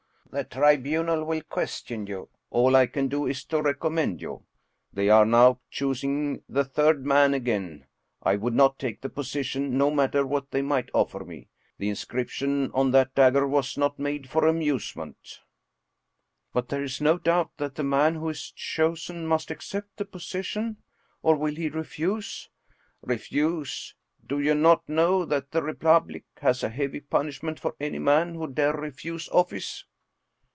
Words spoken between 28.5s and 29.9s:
refuse office?"